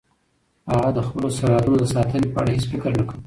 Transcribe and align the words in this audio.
هغه 0.71 0.89
د 0.97 0.99
خپلو 1.07 1.27
سرحدونو 1.37 1.77
د 1.81 1.85
ساتنې 1.93 2.27
په 2.33 2.37
اړه 2.41 2.49
هیڅ 2.55 2.63
فکر 2.71 2.91
نه 2.99 3.03
کاوه. 3.09 3.19